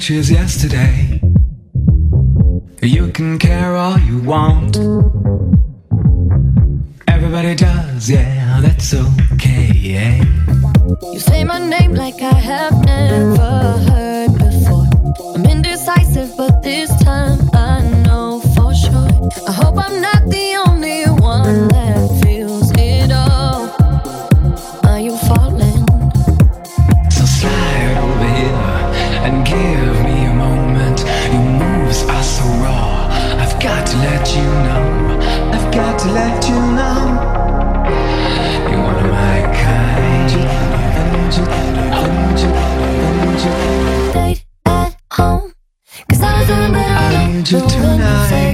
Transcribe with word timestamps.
branches 0.00 0.30
yesterday. 0.30 0.89
to 47.50 47.58
tonight. 47.66 48.49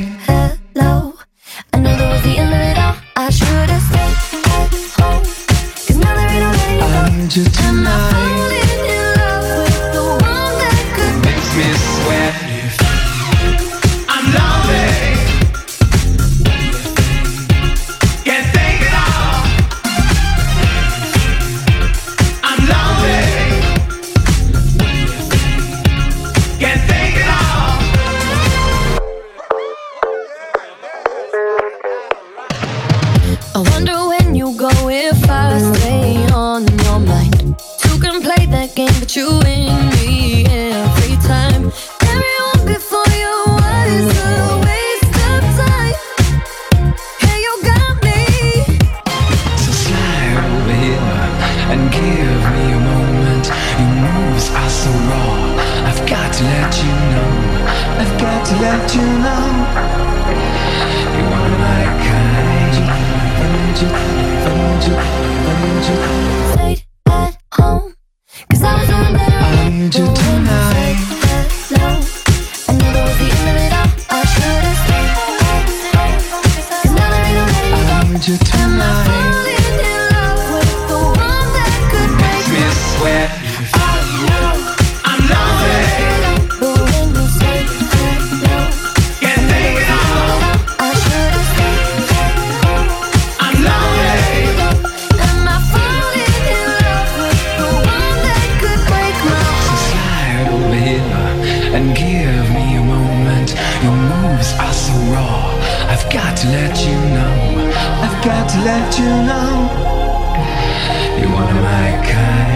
Like 111.76 112.14
I. 112.14 112.55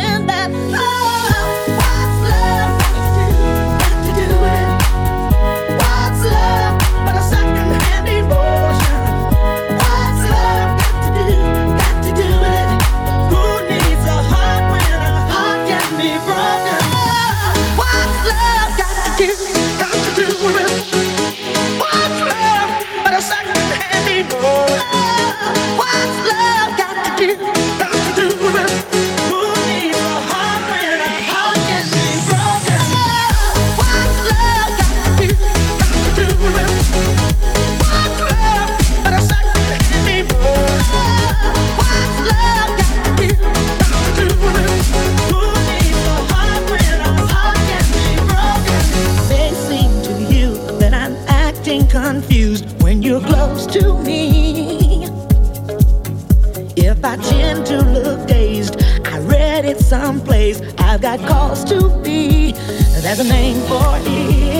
that 61.17 61.27
calls 61.27 61.65
to 61.65 61.89
be. 62.03 62.53
There's 63.01 63.19
a 63.19 63.25
name 63.25 63.59
for 63.67 63.97
it. 63.97 64.50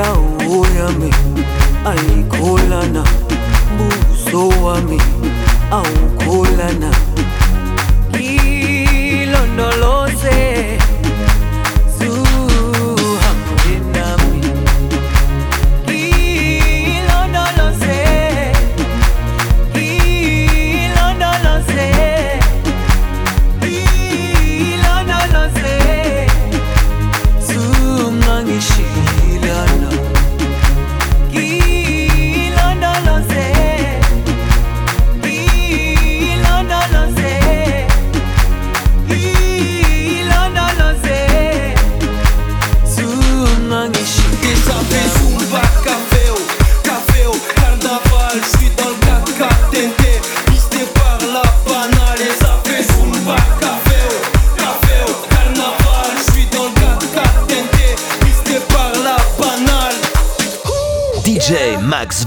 indawo 0.00 0.66
yami 0.78 1.10
ayikholana 1.90 3.04
buso 3.76 4.48
wami 4.64 4.98
awukholana. 5.70 7.09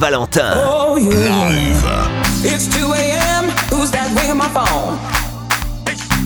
Valentin. 0.03 0.51
Oh, 0.57 0.97
yeah. 0.97 1.47
Live. 1.47 2.43
It's 2.43 2.67
2 2.75 2.91
a.m. 2.91 3.45
Who's 3.71 3.89
that 3.91 4.11
ringing 4.11 4.35
my 4.35 4.49
phone? 4.51 4.99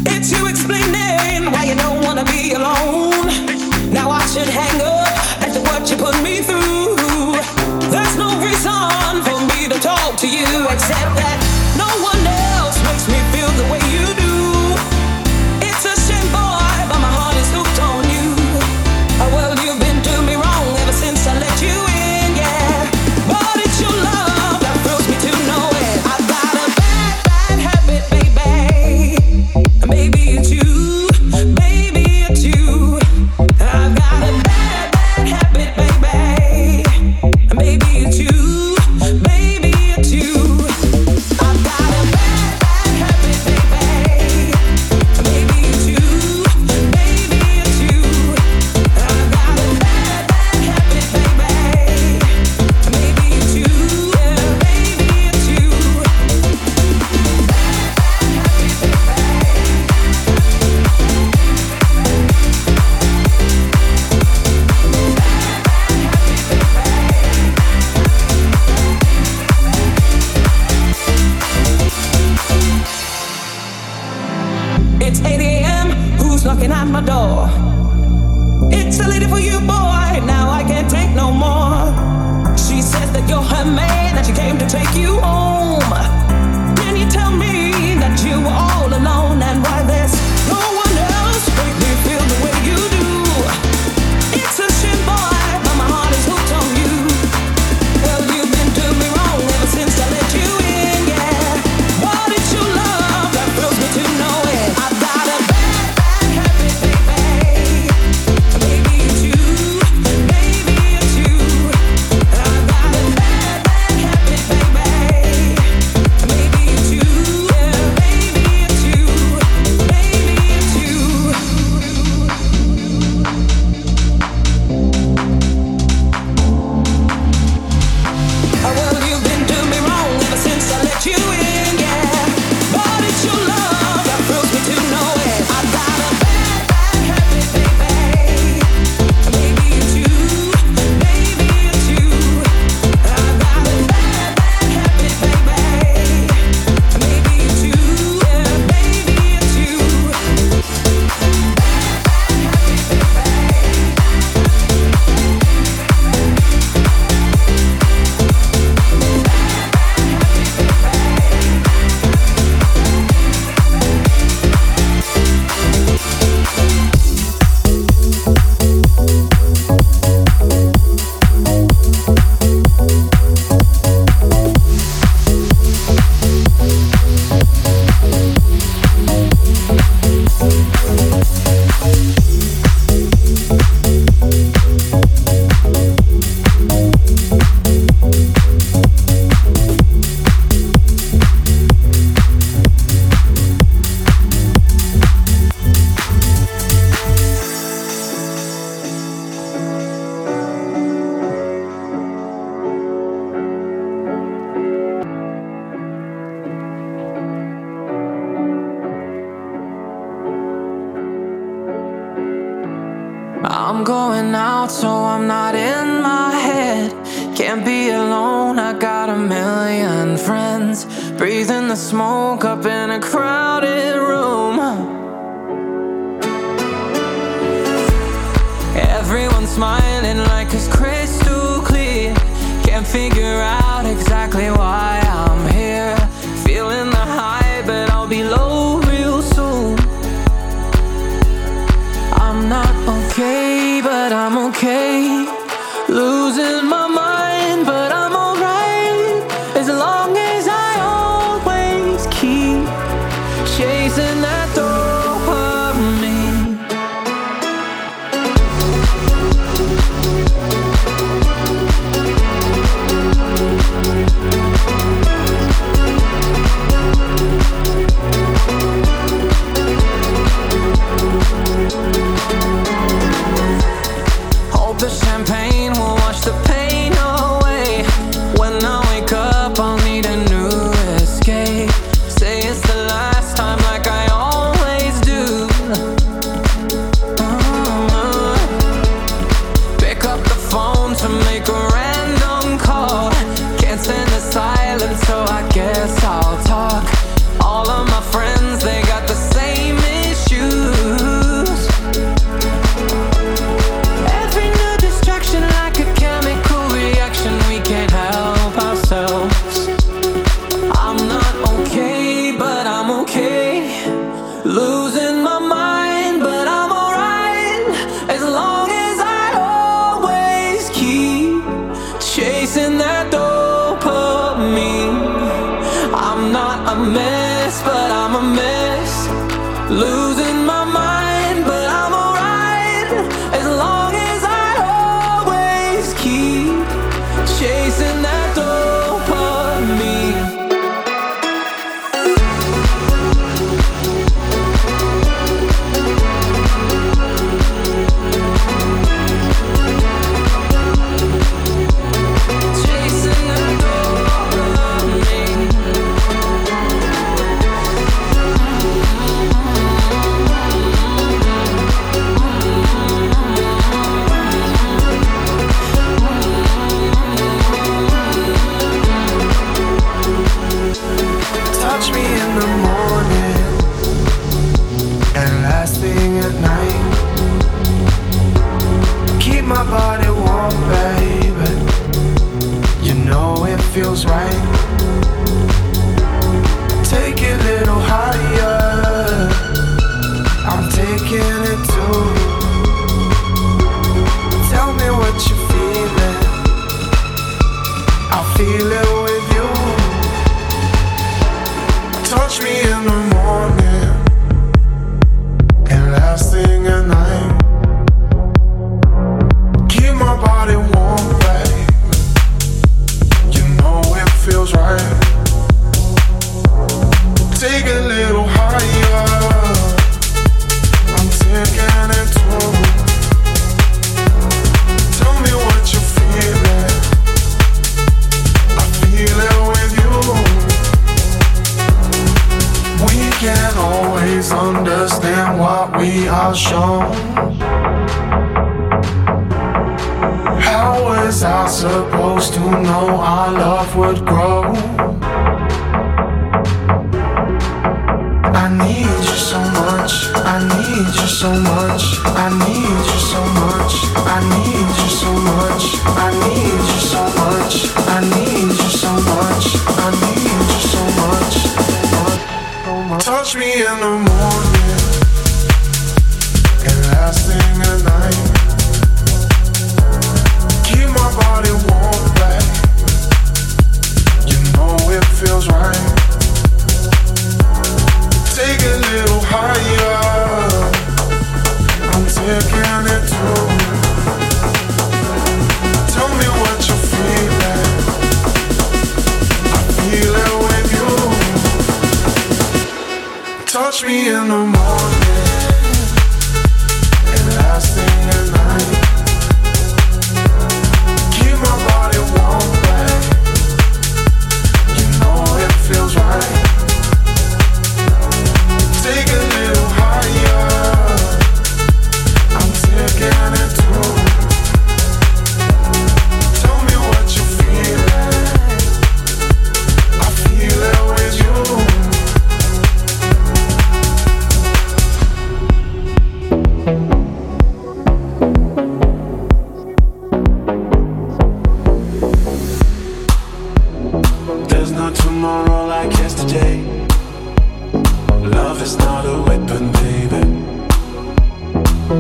It's 0.04 0.32
you 0.32 0.48
explaining 0.48 1.52
why 1.52 1.66
you 1.66 1.76
don't 1.76 2.02
wanna 2.04 2.26
be 2.26 2.54
alone. 2.54 3.30
Now 3.94 4.10
I 4.10 4.26
should 4.26 4.50
hang 4.50 4.82
up 4.82 5.14
after 5.46 5.62
what 5.62 5.88
you 5.92 5.98
put 5.98 6.20
me 6.24 6.42
through. 6.42 6.77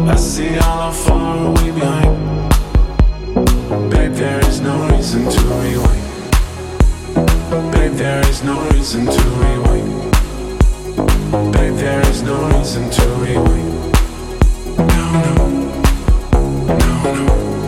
I 0.10 0.16
see 0.16 0.48
how 0.48 0.92
far 0.92 1.48
away 1.48 1.72
behind. 1.72 2.16
Babe, 3.92 4.14
there 4.14 4.40
is 4.48 4.62
no 4.62 4.88
reason 4.88 5.30
to 5.30 5.42
rewind. 5.62 6.08
Babe, 7.74 7.92
there 7.94 8.26
is 8.30 8.42
no 8.44 8.56
reason 8.70 9.06
to 9.06 9.22
rewind. 9.42 10.12
Babe, 11.54 11.76
there 11.76 12.02
is 12.10 12.22
no 12.24 12.48
reason 12.58 12.90
to 12.90 13.06
rewind. 13.22 13.74
No, 14.78 14.86
no, 15.28 15.36
no, 16.78 17.14
no. 17.26 17.67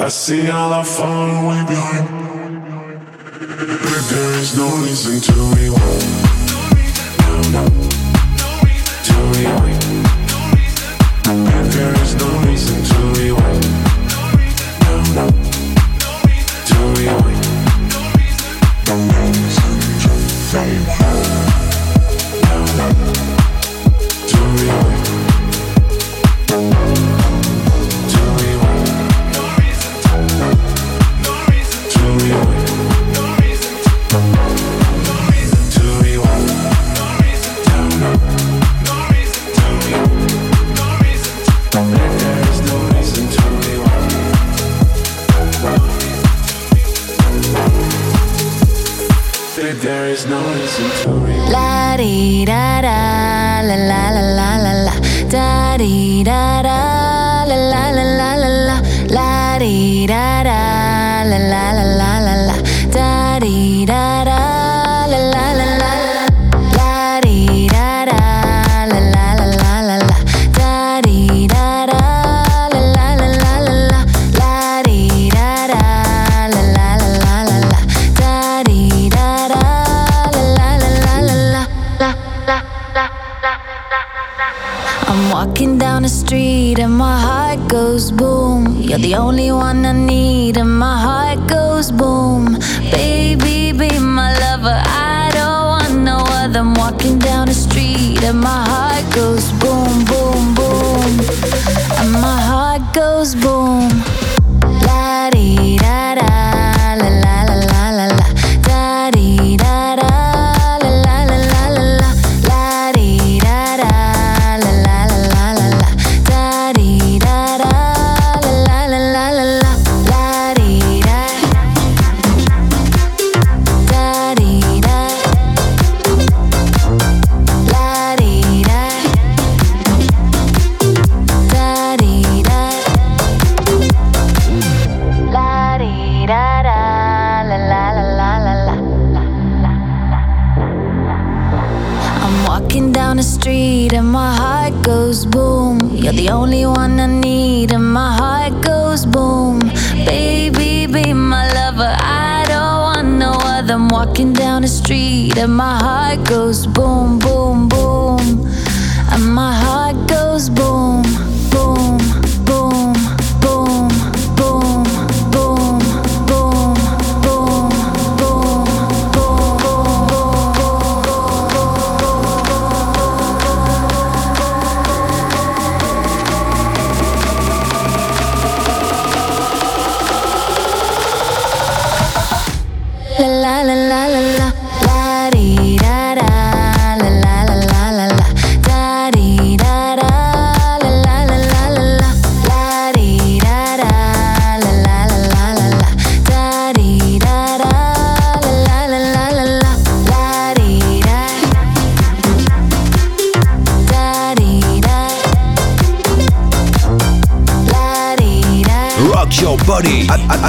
I 0.00 0.08
see 0.10 0.48
all 0.48 0.72
our 0.72 0.84
far 0.84 1.28
away 1.44 1.64
behind. 1.66 2.08
But 3.02 4.04
there 4.10 4.32
is 4.38 4.56
no 4.56 4.68
reason 4.76 5.20
to 5.20 5.32
rewind. 5.56 6.22
No, 7.52 7.68
no. 7.68 7.87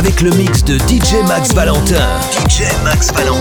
Avec 0.09 0.21
le 0.21 0.31
mix 0.31 0.63
de 0.63 0.75
DJ 0.87 1.23
Max 1.27 1.53
Valentin. 1.53 2.19
DJ 2.31 2.63
Max 2.83 3.11
Valentin. 3.13 3.38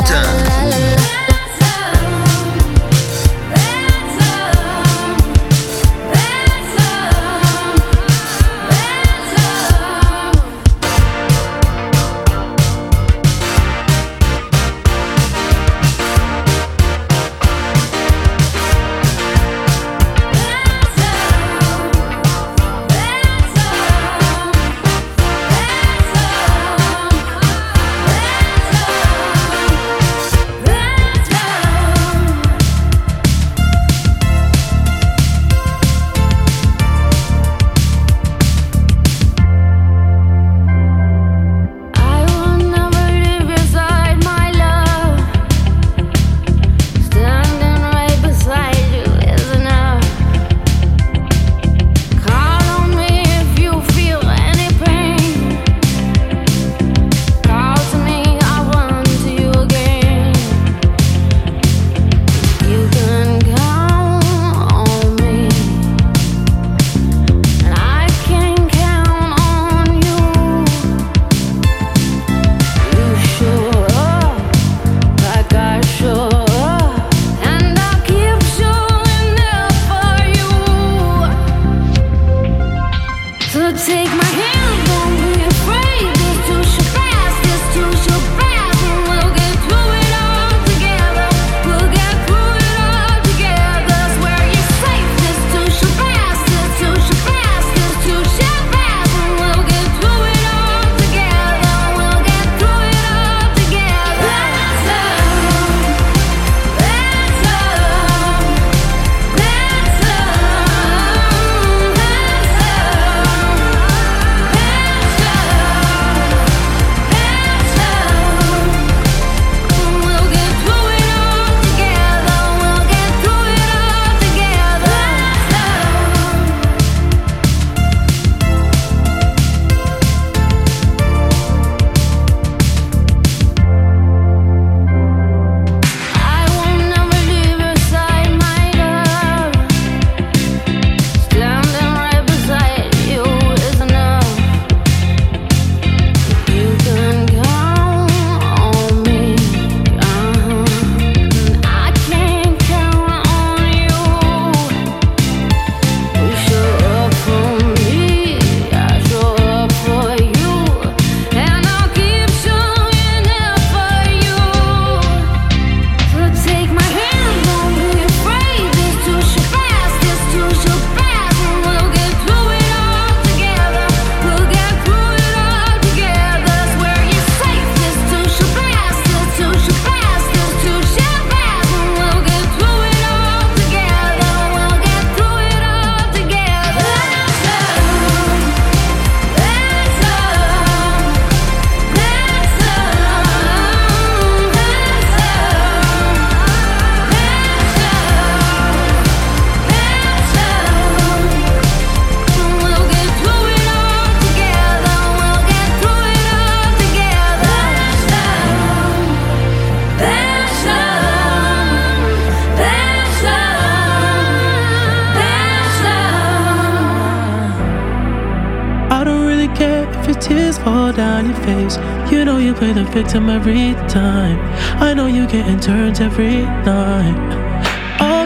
Victim 223.02 223.30
every 223.30 223.74
time. 223.88 224.38
I 224.82 224.92
know 224.92 225.06
you 225.06 225.24
getting 225.28 225.60
turns 225.60 226.00
every 226.00 226.42
night. 226.66 227.28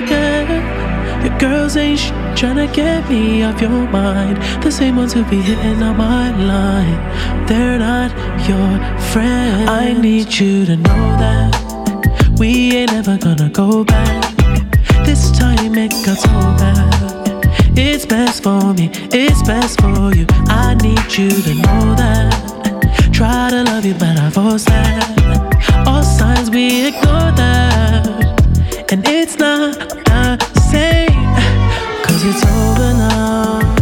Yeah, 0.08 1.24
your 1.24 1.38
girls 1.38 1.76
ain't 1.76 1.98
sh- 1.98 2.08
trying 2.38 2.56
to 2.56 2.68
get 2.74 3.08
me 3.08 3.42
off 3.42 3.60
your 3.60 3.86
mind. 3.90 4.36
The 4.62 4.70
same 4.70 4.96
ones 4.96 5.12
who 5.12 5.24
be 5.24 5.40
hitting 5.40 5.82
on 5.82 5.96
my 5.96 6.30
line. 6.52 6.98
They're 7.46 7.78
not 7.78 8.10
your 8.48 8.70
friends. 9.12 9.68
I 9.68 9.92
need 9.92 10.32
you 10.40 10.64
to 10.64 10.76
know 10.76 11.04
that 11.22 11.50
we 12.38 12.76
ain't 12.78 12.92
ever 12.92 13.18
gonna 13.18 13.50
go 13.50 13.84
back. 13.84 14.24
This 15.04 15.30
time 15.38 15.76
it 15.76 15.92
got 16.06 16.18
so 16.26 16.34
bad. 16.62 16.88
It's 17.76 18.06
best 18.06 18.42
for 18.42 18.72
me, 18.74 18.90
it's 19.12 19.42
best 19.42 19.80
for 19.82 20.14
you. 20.16 20.26
I 20.48 20.74
need 20.82 21.06
you 21.18 21.30
to 21.30 21.54
know 21.62 21.94
that. 21.96 22.51
Try 23.12 23.50
to 23.50 23.62
love 23.64 23.84
you, 23.84 23.94
but 23.94 24.18
I 24.18 24.30
force 24.30 24.64
that. 24.64 25.84
All 25.86 26.02
signs 26.02 26.50
we 26.50 26.86
ignore 26.88 27.30
that. 27.36 28.06
And 28.90 29.06
it's 29.06 29.36
not 29.38 29.78
the 29.78 30.60
same, 30.70 31.34
cause 32.04 32.24
it's 32.24 32.44
over 32.44 32.92
now. 32.94 33.81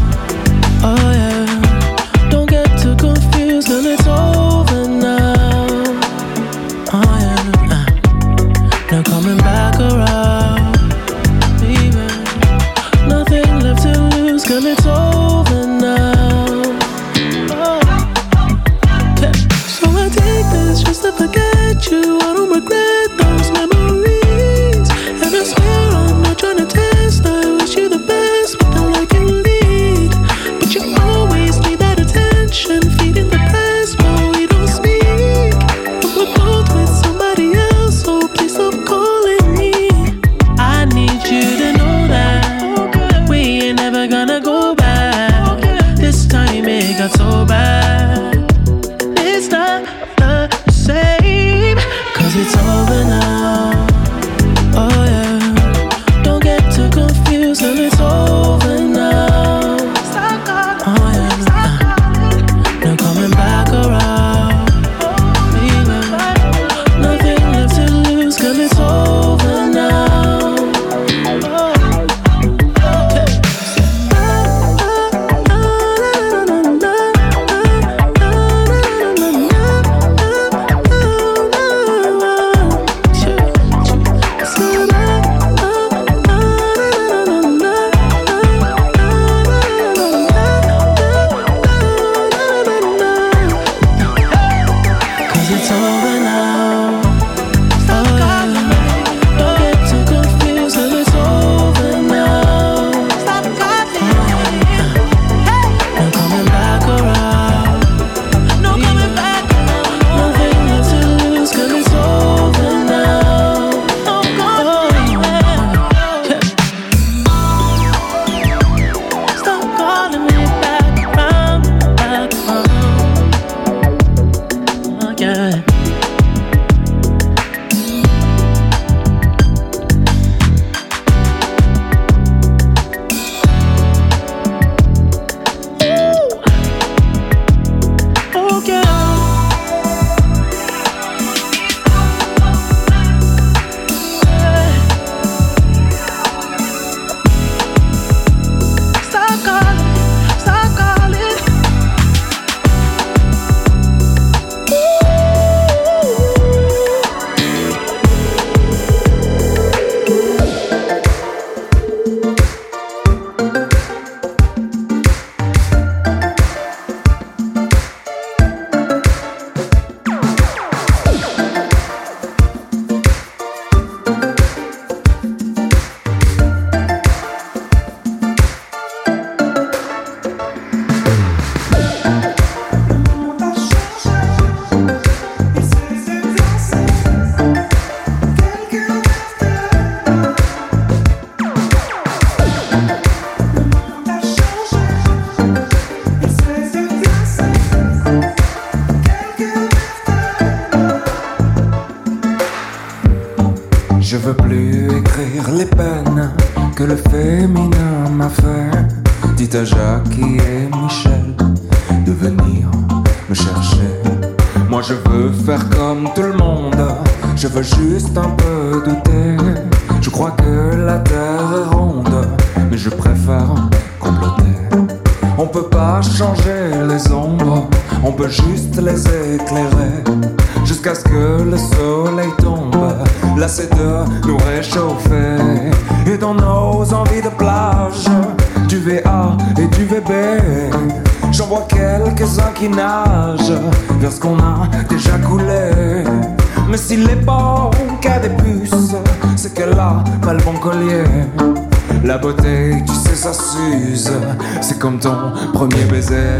ton 255.01 255.33
premier 255.55 255.85
baiser. 255.85 256.37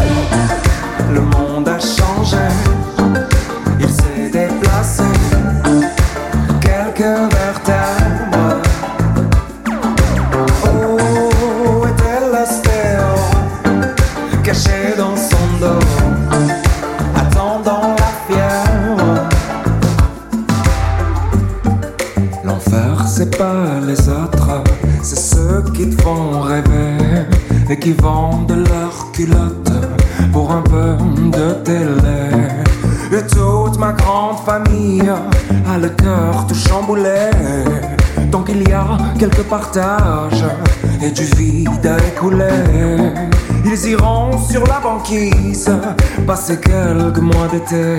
Le 1.13 1.21
monde 1.21 1.50
et 41.03 41.11
du 41.11 41.25
vide 41.37 41.87
à 41.87 41.97
écouler. 42.07 43.13
Ils 43.65 43.91
iront 43.91 44.37
sur 44.39 44.67
la 44.67 44.81
banquise, 44.81 45.71
passer 46.27 46.59
quelques 46.59 47.19
mois 47.19 47.47
d'été, 47.53 47.97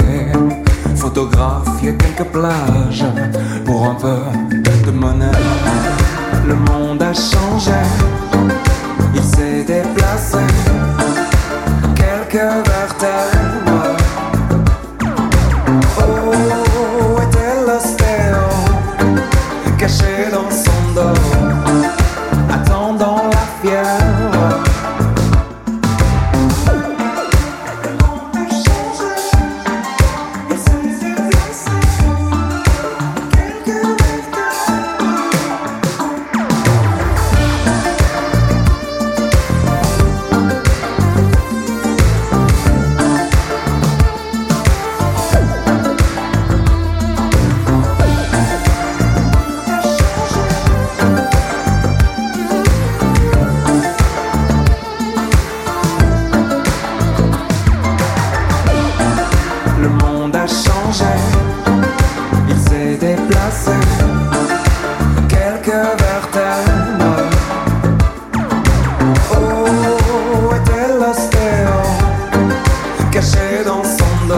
photographier 0.96 1.96
quelques 1.96 2.30
plages 2.30 3.06
pour 3.66 3.86
un 3.86 3.96
peu 3.96 4.20
de 4.86 4.92
monnaie. 4.92 5.26
Le 6.46 6.56
monde 6.56 7.02
a 7.02 7.14
changé, 7.14 7.80
il 9.14 9.24
s'est 9.24 9.64
déplacé, 9.64 10.40
quelques 11.96 12.42
vertes 12.42 13.06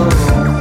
Oh. 0.05 0.52